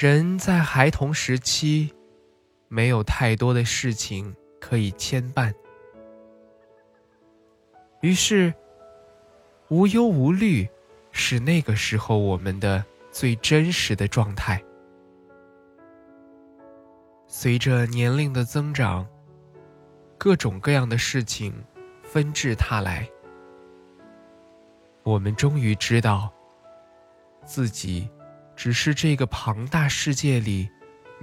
[0.00, 1.92] 人在孩童时期，
[2.68, 5.52] 没有太多的事情可以牵绊，
[8.00, 8.54] 于是
[9.66, 10.68] 无忧无虑
[11.10, 14.62] 是那个时候我们的最真实的状态。
[17.26, 19.04] 随着年龄的增长，
[20.16, 21.52] 各种各样的事情
[22.04, 23.10] 纷至沓来，
[25.02, 26.32] 我们终于知道
[27.44, 28.08] 自己。
[28.58, 30.68] 只是这个庞大世界里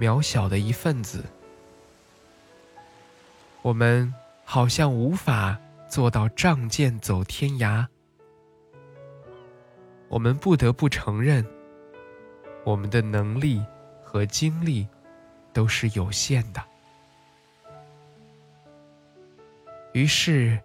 [0.00, 1.22] 渺小的一份子，
[3.60, 4.10] 我们
[4.42, 7.86] 好像无法做到仗剑走天涯。
[10.08, 11.46] 我们不得不承认，
[12.64, 13.62] 我们的能力
[14.02, 14.88] 和精力
[15.52, 16.64] 都是有限的。
[19.92, 20.58] 于是，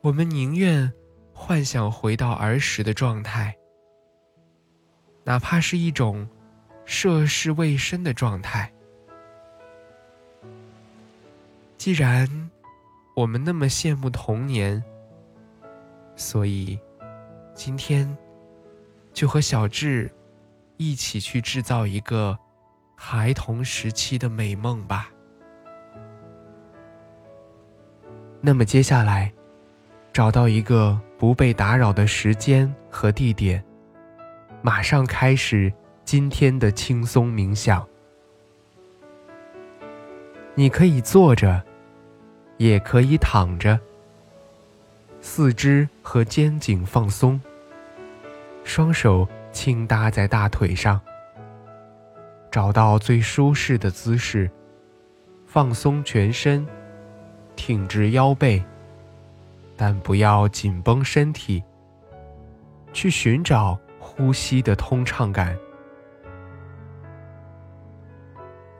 [0.00, 0.90] 我们宁愿
[1.34, 3.54] 幻想回到儿时的状态。
[5.24, 6.28] 哪怕是一种
[6.84, 8.70] 涉世未深的状态，
[11.78, 12.28] 既然
[13.16, 14.84] 我们那么羡慕童年，
[16.14, 16.78] 所以
[17.54, 18.14] 今天
[19.14, 20.12] 就和小智
[20.76, 22.38] 一起去制造一个
[22.94, 25.10] 孩童时期的美梦吧。
[28.42, 29.32] 那么接下来，
[30.12, 33.64] 找到一个不被打扰的时间和地点。
[34.66, 35.70] 马上开始
[36.06, 37.86] 今天的轻松冥想。
[40.54, 41.62] 你可以坐着，
[42.56, 43.78] 也可以躺着。
[45.20, 47.38] 四肢和肩颈放松，
[48.64, 50.98] 双手轻搭在大腿上，
[52.50, 54.50] 找到最舒适的姿势，
[55.46, 56.66] 放松全身，
[57.54, 58.64] 挺直腰背，
[59.76, 61.62] 但不要紧绷身体。
[62.94, 63.78] 去寻找。
[64.16, 65.58] 呼吸的通畅感，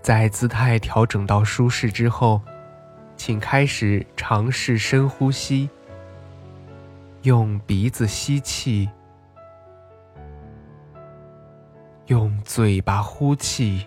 [0.00, 2.40] 在姿态调整到舒适之后，
[3.16, 5.68] 请开始尝试深呼吸。
[7.22, 8.88] 用鼻子吸气，
[12.06, 13.86] 用嘴巴呼气。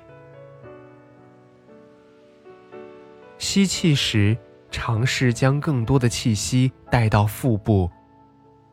[3.37, 4.35] 吸气时，
[4.71, 7.89] 尝试将更多的气息带到腹部，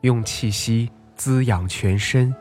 [0.01, 2.35] 用气息滋养全身。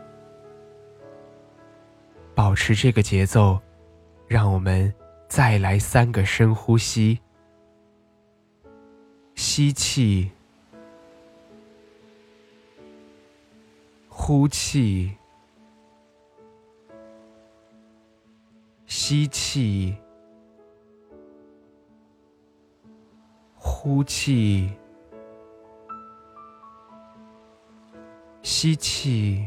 [2.34, 3.61] 保持这个节奏，
[4.27, 4.93] 让我们
[5.28, 7.21] 再来三个深呼吸。
[9.37, 10.31] 吸气，
[14.09, 15.17] 呼气，
[18.87, 19.97] 吸气，
[23.56, 24.72] 呼气，
[28.43, 29.47] 吸气。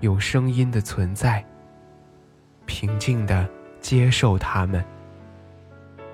[0.00, 1.44] 有声音的存在，
[2.66, 3.48] 平静的
[3.80, 4.84] 接受它们，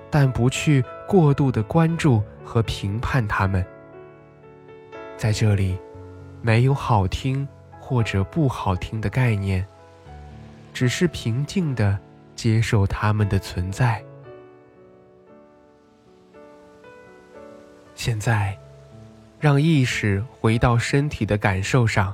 [0.09, 3.65] 但不去过度的关注和评判它们。
[5.17, 5.77] 在这里，
[6.41, 7.47] 没有好听
[7.79, 9.65] 或者不好听的概念，
[10.73, 11.97] 只是平静的
[12.35, 14.03] 接受它们的存在。
[17.95, 18.57] 现在，
[19.39, 22.13] 让意识回到身体的感受上。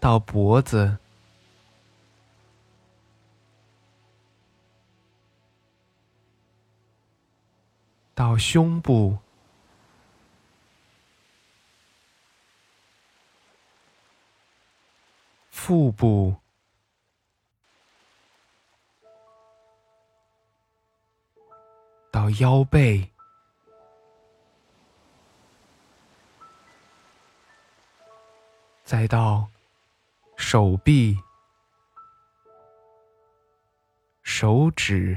[0.00, 0.96] 到脖子，
[8.14, 9.18] 到胸部，
[15.50, 16.34] 腹部。
[22.12, 23.08] 到腰背，
[28.82, 29.48] 再到
[30.52, 31.16] 手臂、
[34.24, 35.16] 手指、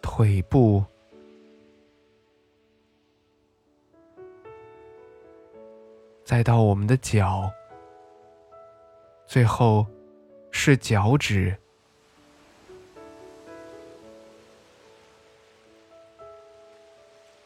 [0.00, 0.82] 腿部，
[6.24, 7.52] 再到我们的脚，
[9.26, 9.86] 最后
[10.50, 11.54] 是脚趾。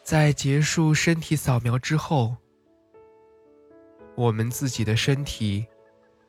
[0.04, 2.36] 在结束身体扫描之后，
[4.18, 5.64] 我们自己的身体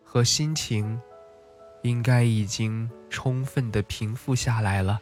[0.04, 1.02] 和心情
[1.82, 5.02] 应该已经充分的平复下来了。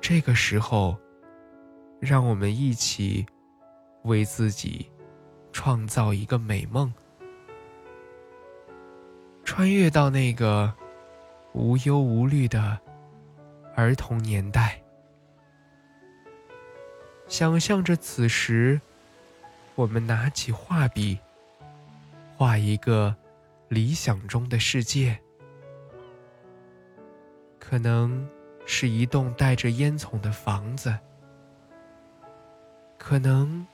[0.00, 0.96] 这个时候，
[1.98, 3.26] 让我们一起
[4.04, 4.88] 为自己
[5.50, 6.94] 创造一个美梦，
[9.42, 10.72] 穿越到那个
[11.52, 12.78] 无忧无虑的
[13.74, 14.80] 儿童年代。
[17.26, 18.80] 想象着此时，
[19.74, 21.18] 我们拿起画笔，
[22.36, 23.14] 画一个
[23.68, 25.18] 理想中的世界，
[27.58, 28.28] 可能
[28.64, 30.96] 是一栋带着烟囱的房子，
[32.98, 33.66] 可能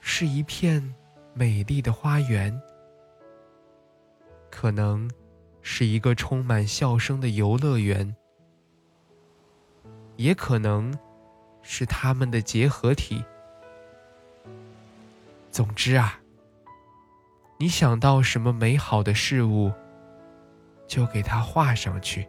[0.00, 0.94] 是一片
[1.34, 2.60] 美丽的花园，
[4.50, 5.10] 可能
[5.60, 8.14] 是一个充满笑声的游乐园，
[10.16, 10.96] 也可能。
[11.70, 13.22] 是他们的结合体。
[15.58, 16.20] 总之啊，
[17.58, 19.72] 你想到什么美好的事物，
[20.86, 22.28] 就给它画上去。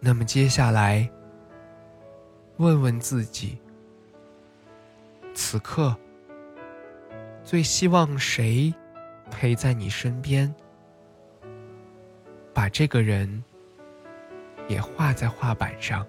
[0.00, 1.06] 那么接下来，
[2.56, 3.58] 问问自己：
[5.34, 5.94] 此刻
[7.44, 8.72] 最希望谁
[9.30, 10.50] 陪在你身边？
[12.54, 13.44] 把这个人
[14.66, 16.06] 也画在画板上。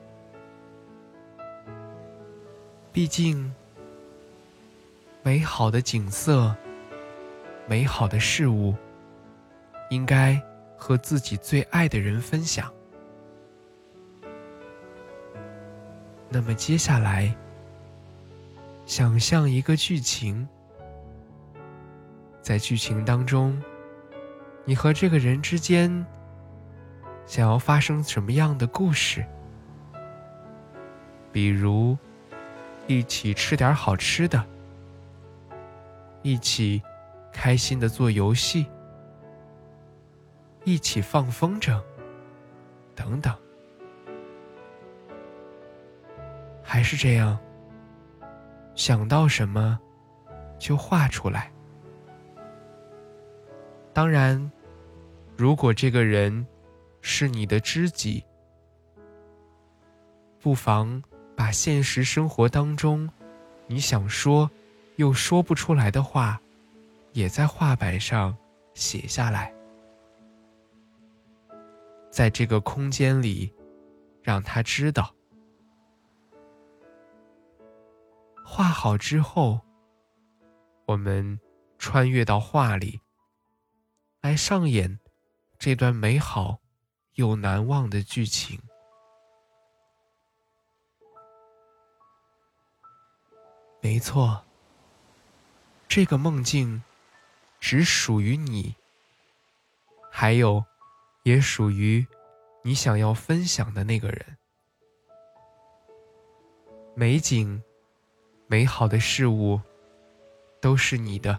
[2.94, 3.52] 毕竟，
[5.24, 6.56] 美好的景色、
[7.66, 8.76] 美好的事物，
[9.90, 10.40] 应该
[10.78, 12.72] 和自己最爱的人分享。
[16.30, 17.36] 那么接下来，
[18.86, 20.48] 想象一个剧情，
[22.44, 23.60] 在剧情当中，
[24.66, 26.06] 你和这个人之间。
[27.26, 29.26] 想要发生什么样的故事？
[31.32, 31.98] 比如，
[32.88, 34.46] 一起吃点好吃的，
[36.22, 36.82] 一起
[37.32, 38.66] 开心的做游戏，
[40.64, 41.82] 一起放风筝，
[42.96, 43.36] 等等。
[46.62, 47.38] 还是这样，
[48.76, 49.80] 想到什么
[50.58, 51.52] 就画出来。
[53.94, 54.52] 当然，
[55.38, 56.46] 如果这个人。
[57.06, 58.24] 是你的知己，
[60.40, 61.04] 不妨
[61.36, 63.10] 把现实生活当中
[63.68, 64.50] 你想说
[64.96, 66.40] 又说不出来的话，
[67.12, 68.36] 也在画板上
[68.74, 69.54] 写下来，
[72.10, 73.54] 在这个空间里，
[74.22, 75.14] 让他知道。
[78.44, 79.60] 画好之后，
[80.86, 81.40] 我们
[81.78, 83.00] 穿越到画里，
[84.22, 85.00] 来上演
[85.58, 86.60] 这段美好。
[87.16, 88.60] 又难忘的剧情。
[93.84, 94.46] 没错，
[95.90, 96.82] 这个梦境
[97.60, 98.76] 只属于你，
[100.10, 100.64] 还有，
[101.24, 102.08] 也属于
[102.64, 104.38] 你想要分享的那个人。
[106.96, 107.62] 美景、
[108.48, 109.60] 美好的事物，
[110.62, 111.38] 都是你的。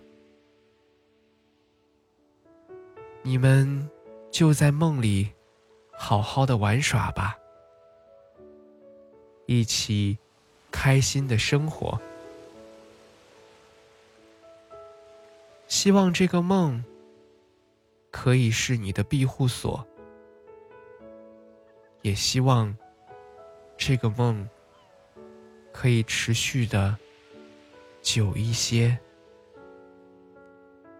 [3.22, 3.88] 你们
[4.30, 5.32] 就在梦里。
[5.96, 7.38] 好好的玩耍吧，
[9.46, 10.18] 一起
[10.70, 11.98] 开心的生活。
[15.84, 16.82] 希望这个梦
[18.10, 19.86] 可以是你的庇护所，
[22.00, 22.74] 也希望
[23.76, 24.48] 这个梦
[25.74, 26.96] 可以持续的
[28.00, 28.98] 久一些，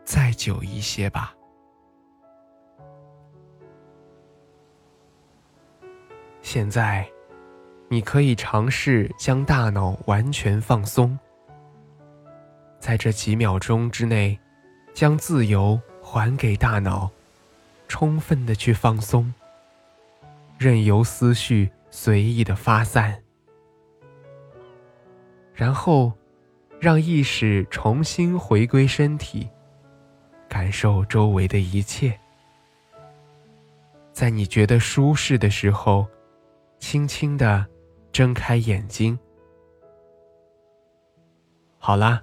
[0.05, 1.35] 再久一些吧。
[6.43, 7.11] 现在，
[7.89, 11.19] 你可以尝试将大脑完全放松，
[12.79, 14.39] 在这几秒钟之内，
[14.95, 17.11] 将自由还给大脑，
[17.89, 19.35] 充分的去放松，
[20.57, 23.21] 任由思绪随意的发散，
[25.53, 26.13] 然后
[26.79, 29.51] 让意识重新回归身体，
[30.49, 32.17] 感受周围的一切。
[34.13, 36.07] 在你觉得舒适的时候，
[36.79, 37.67] 轻轻的
[38.13, 39.19] 睁开眼睛。
[41.79, 42.23] 好啦，